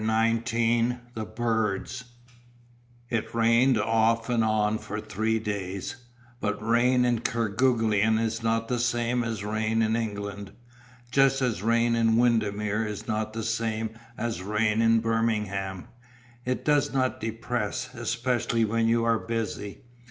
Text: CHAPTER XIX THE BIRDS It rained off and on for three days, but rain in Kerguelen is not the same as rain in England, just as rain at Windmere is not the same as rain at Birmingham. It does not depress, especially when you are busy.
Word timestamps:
CHAPTER 0.03 0.47
XIX 0.57 0.93
THE 1.13 1.25
BIRDS 1.25 2.03
It 3.11 3.35
rained 3.35 3.77
off 3.77 4.29
and 4.29 4.43
on 4.43 4.79
for 4.79 4.99
three 4.99 5.37
days, 5.37 5.95
but 6.39 6.59
rain 6.59 7.05
in 7.05 7.19
Kerguelen 7.19 8.17
is 8.17 8.41
not 8.41 8.67
the 8.67 8.79
same 8.79 9.23
as 9.23 9.43
rain 9.43 9.83
in 9.83 9.95
England, 9.95 10.53
just 11.11 11.39
as 11.43 11.61
rain 11.61 11.95
at 11.95 12.07
Windmere 12.07 12.83
is 12.83 13.07
not 13.07 13.33
the 13.33 13.43
same 13.43 13.91
as 14.17 14.41
rain 14.41 14.81
at 14.81 15.03
Birmingham. 15.03 15.87
It 16.45 16.65
does 16.65 16.91
not 16.91 17.19
depress, 17.19 17.93
especially 17.93 18.65
when 18.65 18.87
you 18.87 19.03
are 19.03 19.19
busy. 19.19 19.83